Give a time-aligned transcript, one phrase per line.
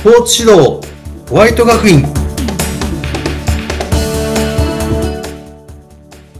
[0.00, 0.80] スポーツ指導
[1.28, 2.08] ホワイト学院こ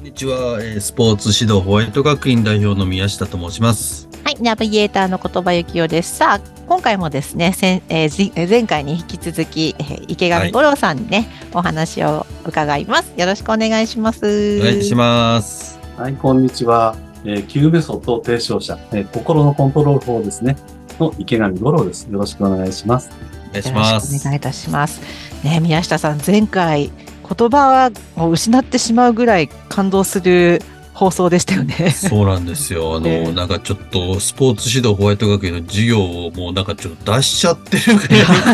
[0.01, 6.17] んにちは、えースポーツ指導ホワイト学院代表の宮下と申しますはい、ナビゲーターの言葉幸男です。
[6.17, 13.13] さあ、今回もですね、先えーじえー前回に引き続き、えー池上五郎さんにね、お話を伺います。
[13.19, 14.59] よろしくお願いします。
[14.59, 16.97] お願いしますはい、こんにちは。
[17.27, 20.57] えー、キューメソッド提唱者、えー心のコントロール法ですね。
[20.99, 22.05] の池上五郎です。
[22.11, 23.11] よろしくお願いします。
[23.51, 25.01] お願いしよますお願いいたします。
[25.45, 26.91] ね、宮下さん、前回、
[27.37, 30.63] 言葉を失ってしまうぐらい感動する
[30.95, 31.91] 放送でしたよね。
[31.91, 32.97] そうなんですよ。
[32.97, 37.99] あの、ええなんかちょっとスポーツ指導ホワイト学院の授業をもうなんかちょっと出しちゃってる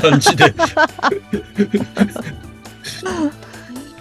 [0.00, 0.54] 感じで、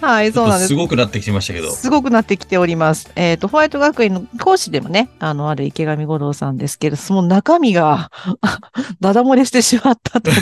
[0.05, 0.75] はい、そうなんですす。
[0.75, 1.71] ごくなってきてましたけど。
[1.71, 3.11] すごくなってきております。
[3.15, 8.11] えっ、と、ホワイト学院の講師でもね、あの、ある池上五郎さんですけど、その中身が、
[9.01, 10.29] ダダ漏れしてしまったと。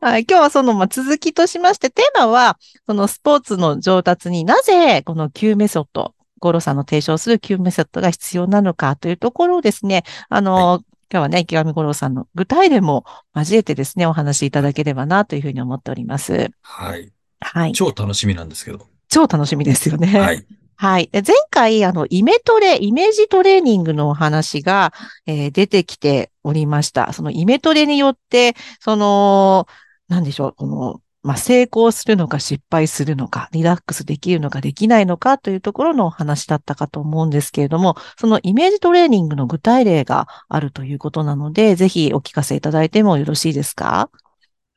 [0.00, 16.50] はい、今日はその、まあ、続きとしまして、テーマは、そのスポーツの上達になぜ、この Q メソッド、五郎さんの提唱する Q メソッドが必要なのかというところをですね、あの、今日はね、池上五郎さんの具体例も交えてですね、お話しいただければなというふうに思っております。
[16.62, 17.12] はい。
[17.40, 17.72] はい。
[17.72, 18.86] 超楽しみなんですけど。
[19.08, 20.06] 超楽しみですよね。
[20.06, 20.46] はい。
[20.76, 21.08] はい。
[21.12, 24.92] で前回、あの、イメトレ、イメージトレーニングのお話が、
[25.26, 27.12] えー出てきておりました。
[27.12, 29.66] そのイメトレによって、その、
[30.08, 44.10] なんでしょう、この、まあ、成功するのか失敗するのか、リラックスできるのかできないのかというところのお話だったかと思うんですけれども、そのイメージトレーニングの具体例があるということなので、ぜひお聞かせいただいてもよろしいですか？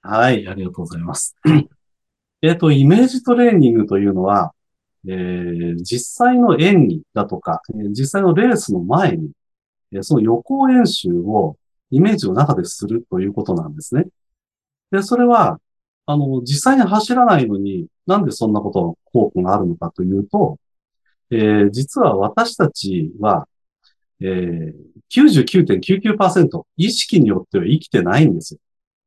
[0.02, 1.35] はい、ありがとうございます。
[2.41, 4.53] えっと、イメージトレーニングというのは、
[5.07, 9.31] えー実際の演技だとか、実際のレースの前に、
[10.02, 11.55] その予行演習を
[11.89, 14.07] イメージの中でするということなんですね。
[14.91, 15.59] で、それは、
[16.05, 20.59] あの、実際に走らないのに、なんでそんなこと効果があるのかというと、
[21.31, 23.47] えー実は私たちは、
[24.22, 24.73] えー
[25.09, 28.59] 99.99%意識によっては生きてないんですよ。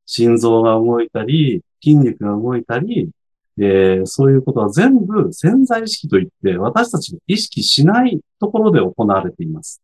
[0.07, 3.11] 心臓が動いたり、筋肉が動いたり、
[3.59, 9.83] えーそういうことは全部潜在意識といって、私たちが意識しないところで行われています。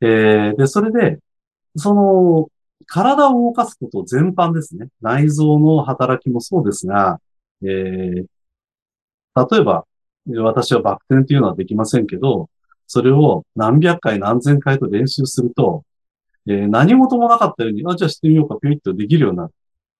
[0.00, 1.18] えーで、それで、
[1.76, 2.50] その、
[2.86, 4.88] 体を動かすこと全般ですね。
[5.00, 7.20] 内臓の働きもそうですが、
[7.62, 8.26] えー
[9.50, 9.86] 例えば、
[10.42, 12.50] 私はバク転というのはできませんけど、
[12.86, 15.84] それを何百回何千回と練習すると、
[16.48, 19.54] えー何事もなかったように、あ、じゃあしてみようか、ピュイッとできるようになる。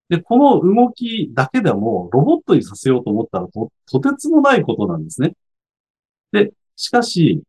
[0.09, 5.35] で、この動きだけでもロボットにさせようと思ったらと、とてつもないことなんですね。
[6.33, 7.43] で、しかし、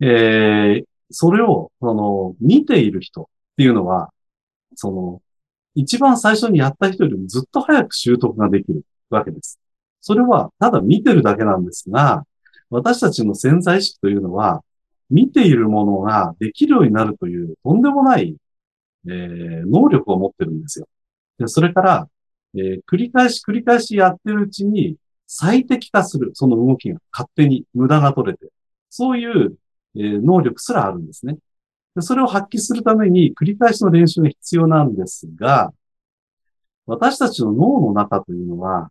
[0.00, 4.10] えーそれを、その、見ている人っていうのは、
[4.74, 5.22] その、
[5.74, 9.58] 一番最初にやった人よりもずっと早く習得ができるわけです。
[10.00, 12.24] それは、ただ見てるだけなんですが、
[12.70, 14.62] 私たちの潜在意識というのは、
[15.10, 18.36] 見ているものができるようになるという、とんでもない、
[19.06, 20.88] えー能力を持ってるんですよ。
[21.38, 22.08] で、それから、
[22.54, 24.96] えー繰り返し繰り返しやってるうちに
[25.26, 28.48] 最適化する、その動きが勝手に無駄が取れて、
[28.90, 29.56] そういう、
[29.96, 31.38] えー能力すらあるんですね。
[31.98, 35.72] でそれを発揮するために繰り返しの練習が必要なんですが、
[36.86, 38.90] 私たちの脳の中というのは、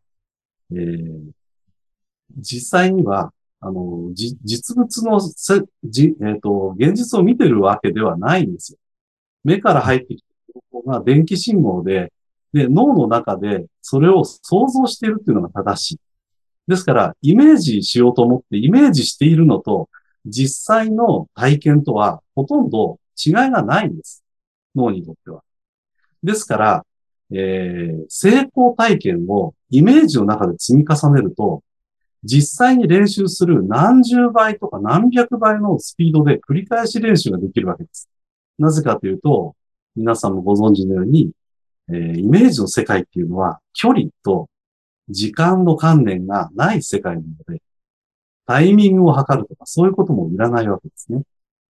[0.71, 1.37] えー
[2.35, 8.77] 実際には、あの、じ実物のせ、じ、えっ、と、現実を見てるわけではないんですよ。
[9.45, 12.11] 目から入ってきた情報が電気信号で、
[12.53, 15.99] で、脳の中でそれを想像しているっていうのが正しい。
[16.67, 19.89] ですから、イメージしようと思ってイメージしているのと、
[20.29, 24.23] 実際の体験とはほとんど違いがないんです。
[24.75, 25.43] 脳にとっては。
[26.23, 26.85] ですから、
[27.31, 31.63] えー成功体験をイメージの中で積み重ねると、
[32.23, 38.09] 実際に練習する何十倍とか何百倍のスピードで繰り返し練習ができるわけです。
[38.57, 39.55] なぜかというと、
[39.95, 41.31] 皆さんもご存知のように、
[41.89, 44.49] えーイメージの世界っていうのは距離と
[45.09, 47.61] 時間の観念がない世界なので、
[48.47, 51.21] タイミングを測るとかそういうこともいらないわけですね。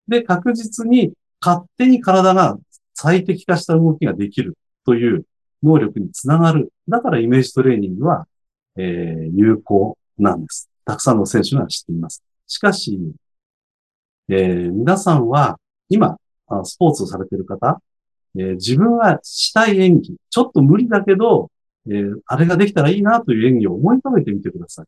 [0.07, 2.57] で、確実に勝手に体が
[2.93, 5.25] 最適化した動きができるという
[5.61, 6.73] 能力につながる。
[6.89, 8.27] だからイメージトレーニングは、
[8.77, 10.69] えー有効なんです。
[10.85, 12.23] たくさんの選手が知っています。
[12.47, 12.99] しかし、
[14.29, 15.59] えー皆さんは
[15.89, 16.17] 今、
[16.63, 17.81] スポーツをされている方、
[18.35, 21.51] えー自分がしたい演技、ちょっと無理だけど、
[21.87, 24.85] えーあれができたらいいなという演技を思い浮かべてみてください。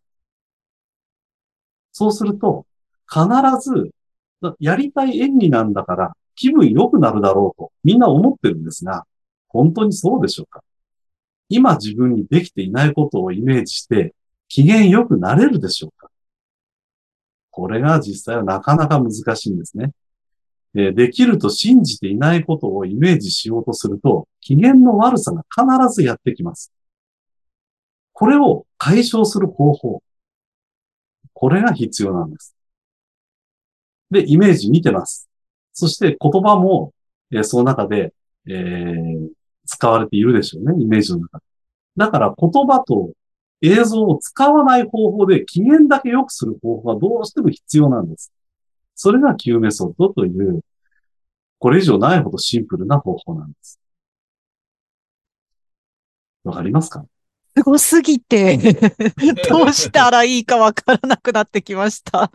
[1.98, 2.66] そうすると、
[3.08, 3.24] 必
[3.62, 3.92] ず、
[4.60, 9.06] やりたい演技なんだから、気分良くなるだろうとみんな思ってるんですが、
[9.48, 10.62] 本当にそうでしょうか？
[11.48, 14.14] 今自分にできていないことをイメージして
[14.50, 16.10] 機嫌良くなれるでしょうか？
[17.52, 19.94] これが実際はなかなか難しいんですね。
[20.76, 26.74] えできると信じていないことをイメージしようとすると、機嫌の悪さが必ずやってきます。
[28.12, 30.04] これを解消する方法。
[31.36, 32.56] これが必要なんです。
[34.12, 35.30] で、イメージ見てます。
[35.74, 36.94] そして言葉も、
[37.32, 38.14] えーその中で、
[38.48, 39.30] えー
[39.68, 41.44] 使われているでしょうね、イメージの中で。
[41.98, 43.14] だから言葉と
[43.62, 48.32] 映像を使わない方法で機嫌だけ良くする方法がどうしても必要なんです。
[48.96, 50.62] それが Q メソッドという、
[51.60, 53.80] これ以上ないほどシンプルな方法なんです。
[56.44, 57.06] わかりますか？
[57.58, 58.58] すごすぎて、
[59.50, 62.32] どうしたらいいかわからなくなってきました。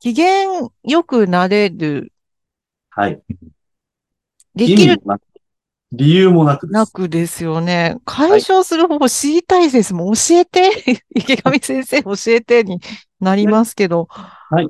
[0.00, 0.46] 機嫌
[0.82, 2.12] 良くなれる、
[2.90, 3.22] はい。
[4.54, 5.22] できる意味もなく、
[5.92, 6.72] 理由もなくです。
[6.72, 7.98] なくですよね。
[8.04, 9.94] 解消する方法知りたいです。
[9.94, 10.70] もう教えて、
[11.14, 12.80] 池上先生教えてに
[13.20, 14.06] なりますけど。
[14.08, 14.68] はい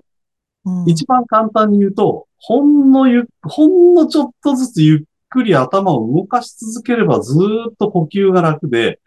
[0.65, 0.89] うん。
[0.89, 9.01] 一番簡単に言うと、ほんのゆ、ほんのちょっとずつゆっくり頭を動かし続ければずーっと呼吸が楽で、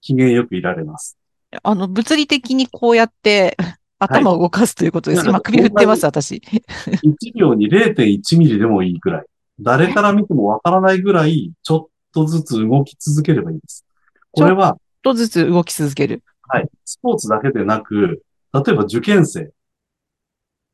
[0.00, 1.18] 機嫌よくいられます。
[1.62, 3.56] あの、物理的にこうやって
[3.98, 5.22] 頭を動かすということです。
[5.22, 6.36] いや今首振ってます、私。
[6.36, 9.24] 1秒に0.1ミリでもいいくらい。
[9.60, 13.84] 誰から見てもわからないぐらい、ちょっとずつ動き続ければいいです。
[14.32, 16.22] これは、ちょっとずつ動き続ける。
[16.48, 19.52] はい、スポーツだけでなく、例えば受験生、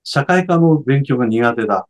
[0.05, 1.89] 社会科の勉強が苦手だ、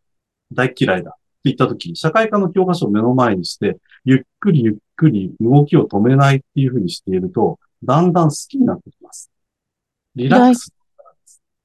[0.53, 1.17] 大嫌いだ、
[1.51, 9.31] って言ったとき、社会科の教科書を目の前にして、ゆっくりゆっくり動きを止めないっていうふうにしていると、だんだん好きになってきます。
[10.17, 10.73] リラックス。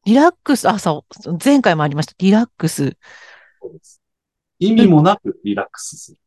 [0.05, 2.13] リラックス、あ、そう、前回もありました。
[2.19, 2.95] リラックス。
[3.61, 4.01] そうです
[4.59, 6.17] 意味もなくリラックスする。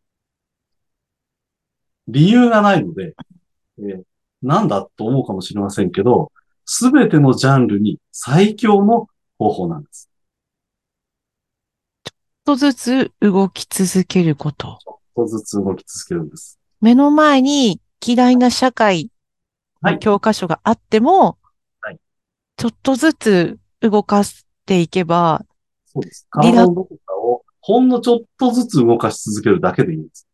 [2.08, 3.14] 理由がないので、
[3.78, 4.02] えー
[4.42, 6.30] なんだと思うかもしれませんけど、
[6.66, 9.06] すべてのジャンルに最強の
[9.38, 10.10] 方法なんです。
[12.46, 14.78] ちょっとずつ動き続けること。
[14.82, 16.58] ちょっとずつ動き続けるんです。
[16.82, 19.10] 目の前に嫌いな社会
[19.82, 21.38] の教科書があっても、
[21.80, 21.98] はい
[22.56, 25.44] ちょっとずつ動かしていけば、
[25.86, 26.26] そうです。
[26.30, 30.28] 体のどこかをほんのちょっとずつ動かし続けるだけでいいんです。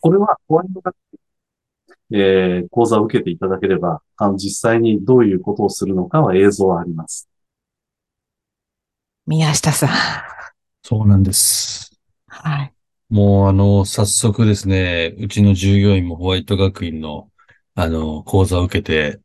[0.00, 7.28] これはホワイトカップ、えー、講座を受けていただければ、あの、実際にどういうことをするのかは映像はあります。
[9.26, 10.29] 宮下さん。
[10.90, 11.96] そうなんです。
[12.26, 12.72] はい。
[13.10, 17.30] もうあの、早速ですね、うちの従業員もホワイト学院の、
[17.76, 19.20] あの、講座を受けて、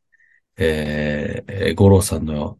[0.57, 2.59] えーえー、五郎さんの、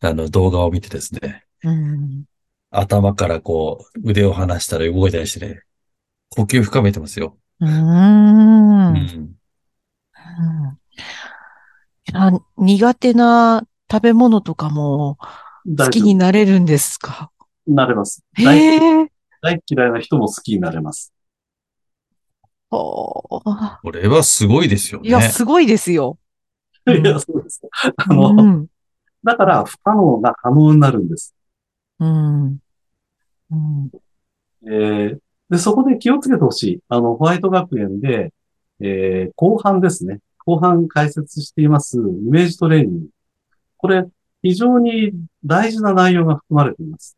[0.00, 2.24] あの、動画を見てですね、うん。
[2.70, 5.62] 頭からこう、腕を離したら動いたりしてね、
[6.28, 7.38] 呼吸深めてますよ。
[7.60, 7.68] うー。
[7.68, 8.96] うんん。
[8.98, 9.36] うん
[12.12, 15.16] あ苦手な食べ物とかも
[15.78, 17.30] 好きになれるんですか？
[17.30, 17.33] 夫。
[17.66, 18.22] なれます。
[18.34, 18.58] へ大
[19.02, 19.08] え。
[19.42, 21.12] 大嫌いな人も好きになれます。
[22.70, 25.08] ほーこれはすごいですよね。
[25.08, 26.18] いや、すごいですよ。
[26.86, 27.62] うんいや、そうです。
[27.96, 28.66] あうの、ん。
[29.22, 31.34] だから不可能が可能になるんです。
[31.98, 32.58] うん。
[33.50, 33.90] うん。
[34.66, 35.18] えー
[35.50, 36.80] で、そこで気をつけてほしい。
[36.88, 38.32] あの、ホワイト学園で、
[38.80, 40.20] えー後半ですね。
[40.46, 43.08] 後半解説しています、イメージトレーニング。
[43.76, 44.04] これ、
[44.42, 45.12] 非常に
[45.44, 47.16] 大事な内容が含まれています。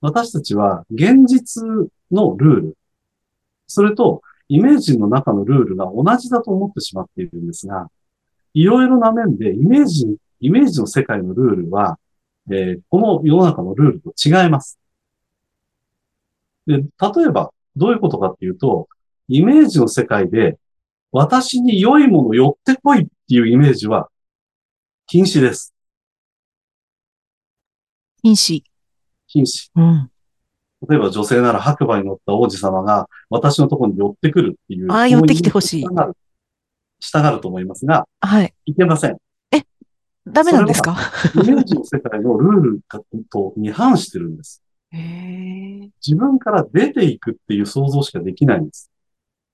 [0.00, 1.62] 私たちは、現実
[2.10, 2.78] のルール、
[3.66, 7.88] それと、イメージの中のルールが同じだと思ってしまっているんですが、
[8.54, 11.98] いろいろな面で、イメージ、イメージの世界のルールは、
[12.50, 14.78] えーこの世の中のルールと違います。
[16.66, 16.84] で、例
[17.26, 18.88] えば、どういうことかっていうと、
[19.28, 20.58] イメージの世界で、
[21.12, 24.08] 私に良いもの寄ってこいっていうイメージは、
[25.06, 25.74] 禁止です。
[28.22, 28.69] 禁止。
[29.30, 29.70] 禁止。
[29.76, 30.10] うん。
[30.88, 34.90] 例えば女性なら白馬に乗った王子様が私のところに寄ってくるっていう。
[34.92, 37.40] あー寄ってきてほしい従う。
[37.40, 38.52] と思いますが、はい。
[38.66, 39.16] いけません。
[40.26, 40.96] ダメなんですか？
[41.34, 42.80] イメージの世界のルール
[43.30, 44.62] とに反してるんです。
[44.92, 45.90] へえ。
[46.06, 48.90] 自分から出ていくっていう想像しかできないんです。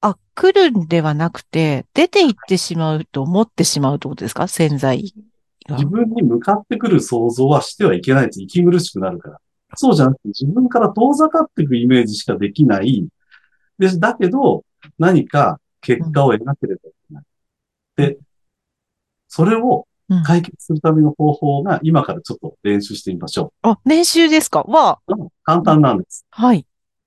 [0.01, 4.49] あ、来るんではなくて、出て行ってしまうと思ってしまうってことですか？
[4.49, 5.15] 潜在
[5.69, 5.87] が自。
[5.87, 8.43] 分に向かってくる想像はしてはいけないんです。
[8.43, 9.39] 息苦しくなるから。
[9.75, 13.07] そうじゃなくて自分から遠ざかっていくイメージしかできない。
[13.79, 14.65] で、だけど
[14.99, 17.25] 何か結果を描ければいけない。
[17.97, 18.19] で、
[19.29, 24.63] それをうん解決するための方法が今からちょっと練習してみましょあ、練習ですか？
[24.63, 25.15] わう。
[25.17, 26.25] うん簡単なんです。
[26.31, 26.65] はい。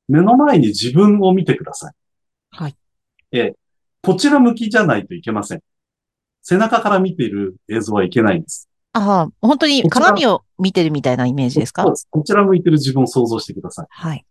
[0.09, 1.93] 目の前に自分を見てください。
[2.51, 2.75] はい。
[3.31, 3.53] えー
[4.01, 5.61] こちら向きじゃないといけません。
[6.41, 8.69] 背中から見ている映像はいけないんです。
[8.99, 11.83] ああ、本当に鏡を見てるみたいなイメージですか？
[11.83, 13.87] そうですこちら向いてる自分を想像してください。
[13.89, 14.25] はい。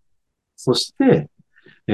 [0.56, 1.28] そして、
[1.87, 1.92] え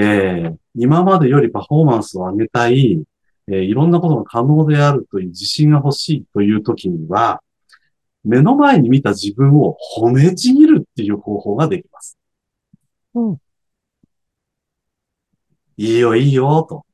[0.52, 3.04] ー今までよりパフォーマンスを上げたい、
[3.46, 7.42] えーいろんなことが可能であるという自信が欲しいという時には、
[8.24, 12.18] 目の前に見た自分を褒めちぎるっていう方法ができます。
[13.14, 13.38] うん。
[15.76, 16.84] いいよ、いいよ、と。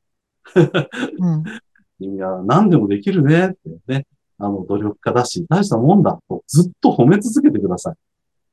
[0.56, 1.44] うん。
[1.98, 4.06] 君は何でもできるね、ってね。
[4.40, 7.94] あの、努力家だし、大したもんだ、とずっと褒め続けてください。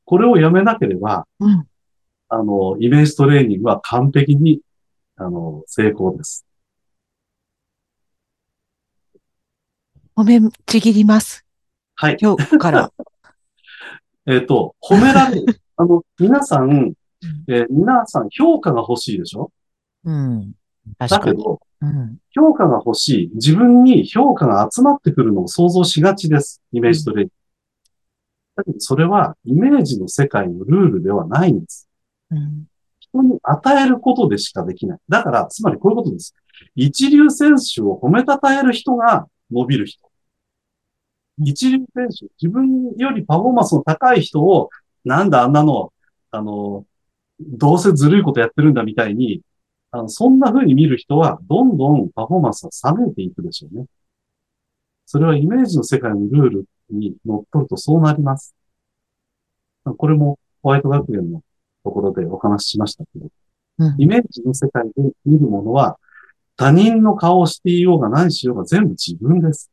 [0.06, 1.68] これをやめなければ、うん。
[2.30, 4.60] あの、イメージトレーニングは完璧に、
[5.16, 6.46] あの、成功です。
[10.16, 11.46] 褒めちぎります。
[11.96, 12.18] はい。
[12.20, 12.92] 今日から。
[14.26, 15.46] えっ、と、褒められる。
[15.78, 16.94] あの、皆さん、
[17.48, 19.52] えー皆さん評価が欲しいでしょ？
[20.04, 20.52] うん。
[21.00, 21.38] だ確かに。
[21.38, 21.58] けど、うん。
[22.34, 23.32] 評価が欲しい。
[23.36, 26.62] 自分に評価が集まってくるのを想像しがちです。
[26.72, 27.32] イメージトレーニング。
[28.56, 31.88] だけど、それはイメージの世界のルールではないんです。
[33.00, 35.00] 人に与えることでしかできない。
[35.08, 36.36] だから、つまりこういうことです。
[36.76, 40.08] 一流選手を褒めたたえる人が伸びる人。
[41.40, 44.70] 一流選手、自分よりパフォーマンスの高い人を、
[45.06, 45.94] なんだあんなの、
[46.32, 46.86] あの、
[47.40, 49.42] どうせずるいことやってるんだみたいに、
[49.92, 53.86] あのそんな風に見る人は、どんどんパフォーマンスが冷めていくでしょうね。
[55.06, 58.54] それはイメージの世界のルールに乗っ取るとそうなります。
[59.86, 61.42] これもホワイト学園の
[61.84, 63.26] ところでお話ししましたけど、
[63.80, 64.92] うんイメージの世界で
[65.24, 65.98] 見るものは、
[66.58, 69.70] 他人の顔をしていようが何しようが全部自分です。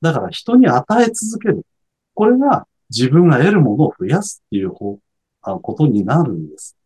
[0.00, 1.66] だから人に与え続ける。
[2.14, 4.98] これが自分が得るものを増やすっていう方
[5.42, 6.76] あことになるんです。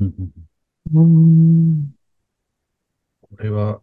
[0.00, 0.30] うんうん
[0.94, 1.94] うん。
[3.22, 3.80] これは、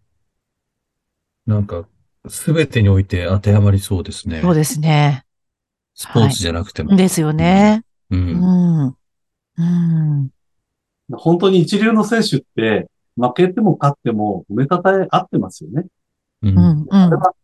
[1.45, 1.87] なんか、
[2.29, 4.41] すべてにおいて当てはまりそうですね。
[4.41, 5.25] そうですね。
[5.95, 6.95] スポーツじゃなくても。
[6.95, 7.83] ですよね。
[8.09, 8.15] う。
[8.15, 8.97] うんん。
[9.57, 10.29] うん。
[11.11, 15.85] 本当に一流の選手って、負けても勝っても褒めたたえ合ってますよね。
[16.43, 16.57] うん。
[16.57, 16.81] うん。
[16.81, 17.35] うんあれは、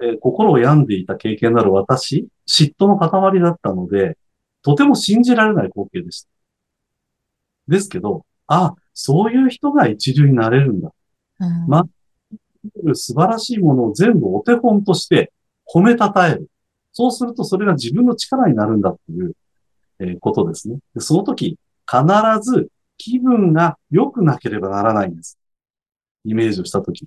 [0.00, 4.16] えー心を病んでいた経験のある私、嫉妬の塊だったので、
[4.62, 6.28] とても信じられない光景でした。
[7.68, 10.92] ですけど、あ、そういう人が一流になれるんだ。
[11.40, 11.84] うんま
[12.94, 15.32] 素晴らしいものを全部お手本として
[15.66, 16.48] 褒めたたえる。
[16.92, 19.32] そうするとそれが自分の力になるんだっていう、
[19.98, 20.78] えーことですね。
[20.94, 21.58] でその時、
[21.90, 22.04] 必
[22.42, 25.38] ず気分が良くなければならないんです。
[26.24, 27.06] イメージをした時。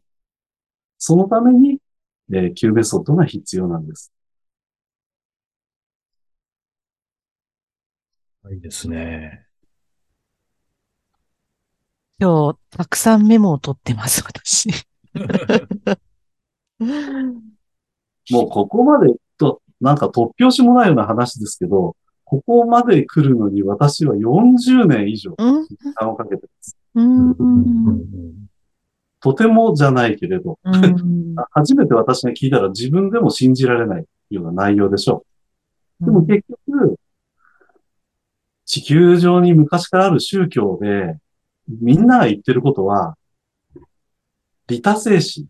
[0.97, 1.79] そのために、
[2.33, 4.11] えー、Q メソッドが必要なんです。
[8.51, 9.47] いいですね。
[12.17, 14.69] 今日、たくさんメモを取ってます、私。
[18.31, 25.65] もうここまでと、なんか突拍子もないような話ですけど、ここまで来るのに私は40年以上うん。
[25.65, 26.77] 時間をかけてます。
[29.19, 31.35] とてもじゃないけれど、うん。
[31.51, 35.25] 初めて私が聞いたら自分でも信じられないような内容でしょ
[36.01, 36.05] う。
[36.05, 36.97] でも結局、
[38.65, 41.17] 地球上に昔からある宗教で、
[41.67, 43.17] みんなが言ってることは、
[44.67, 45.47] 利他精神。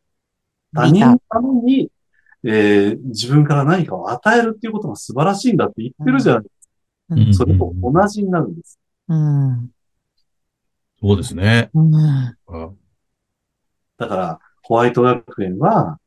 [0.73, 1.91] 他人のために、
[2.43, 7.15] えー自分から何かを与えるっていうことが素晴らしいんだって言ってるじゃないですか。
[7.15, 8.79] うんそれと同じになるんです。
[9.07, 9.71] うん。
[11.01, 11.69] そうですね。
[11.73, 11.95] うん。
[11.95, 12.35] あ
[13.97, 15.99] だから、ホワイト学園は、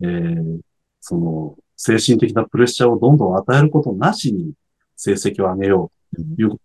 [0.00, 0.60] えー
[1.00, 4.52] その、精神的なプレッシャーをどんどん与えることなしに
[4.96, 6.50] 成績を上げようという。
[6.50, 6.58] こ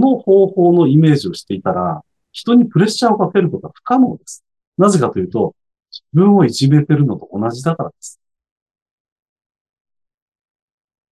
[0.00, 2.02] の方法のイメージをしていたら、
[2.32, 4.44] 人にプレッシャーをかけることは不可能です。
[4.76, 5.54] なぜかというと、
[5.90, 8.20] 自分をいじめてるのと同じだからです。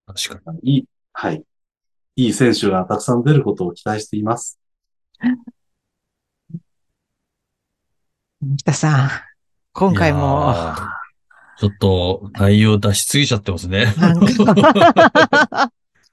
[0.05, 1.43] 確かいい、はい。
[2.17, 4.59] いい選手がたくさん出ることを期待しています。
[8.57, 9.09] 北さん、
[9.73, 9.97] 今に。
[9.97, 10.53] 回も、
[11.57, 13.87] ちょっと内容出しすぎちゃってますね。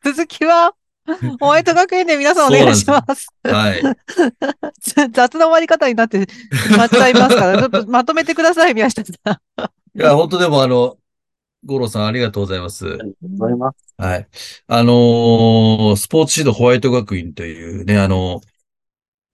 [0.02, 0.74] 続きは、
[1.40, 3.26] ホワイト学園で皆さんお願いします。
[3.42, 3.82] はい。
[5.12, 6.28] 雑な終わり方になってし
[6.76, 9.98] まっちゃいますから、 ちょっとまとめてください、宮下さん。
[9.98, 10.96] いや、本当でもあの、
[11.64, 12.86] 五郎さんありがとうございます。
[12.86, 13.94] ありがとうございます。
[13.96, 14.28] はい。
[14.66, 18.40] あのースポーツ指導ホワイト学院というね、あの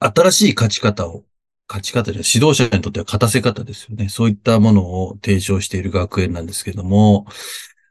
[0.01, 1.25] 新しい勝ち方を
[1.69, 4.09] 勝ち方で指導者にとっては勝たせ方ですよね。
[4.09, 7.27] そういったものを提唱している学園なんですけども、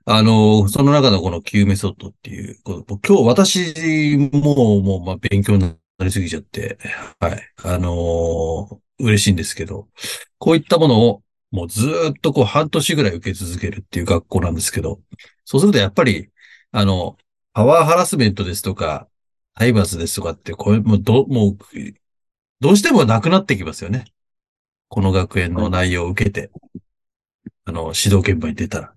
[0.09, 6.77] あの、その中のこの Q メソッドっていう、今日私ももう、まあ、勉強になりすぎちゃって、
[7.19, 7.41] はい。
[7.65, 9.89] あの嬉しいんですけど、
[10.37, 15.01] こういったものをもうずーっとこう半年ぐらい受け続けるっていう学校なんですけど、
[15.43, 16.31] そうするとやっぱり、
[16.71, 17.17] あの、
[17.51, 19.09] パワーハラスメントですとか、
[19.55, 21.57] 体罰ですとかって、これもうど、もう、
[22.61, 24.05] どうしてもなくなってきますよね。
[24.89, 26.51] この学園の内容を受けて、
[27.65, 28.97] あの、指導現場に出たら。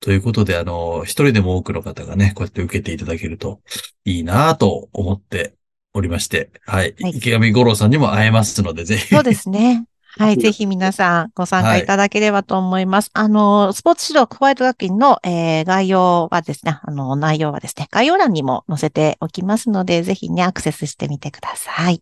[0.00, 3.60] ということで、あの、一人でも多くの方がね、こうやって受けていただけると
[4.04, 5.54] いいなぁと思って
[5.92, 6.94] おりまして、はい。
[7.00, 9.14] はい池上五郎さんにも会えますので、ぜひ。
[9.14, 9.84] そうですね。
[10.16, 10.36] はい。
[10.36, 13.10] ぜひ皆さんご参加いただければと思います。
[13.12, 22.00] あの、スポーツ指導ホワイト学院の、えー概要はですね、あの、内容はですね、概要欄にも載せておきますので、ぜひね、アクセスしてみてください。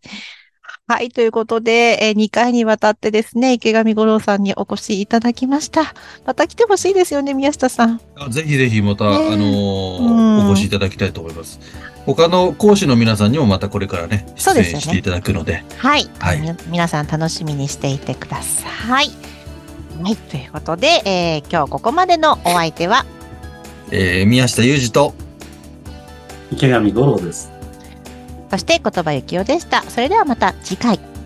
[0.89, 1.09] はい。
[1.09, 5.93] ということで、え2回にわたってですね、池上五郎さんにお越しいただきました。
[6.25, 7.99] また来てほしいですよね、宮下さん。
[8.15, 10.09] あぜひぜひまた、ねえあのーう
[10.45, 11.59] んお越しいただきたいと思います。
[12.05, 16.09] 他の講師の皆さんにもまたこれからね、出演していただくので、はい。
[16.19, 18.69] はいみ皆さん楽しみにしていてくださ
[19.01, 19.11] い。
[19.99, 20.15] はい。
[20.15, 23.05] ということで、えー今日ここまでのお相手は、
[23.91, 25.13] えー宮下裕二と、
[26.53, 27.56] 池上五郎です。
[28.49, 29.83] そして言葉ゆきおでした。
[29.83, 31.16] それではまた次回。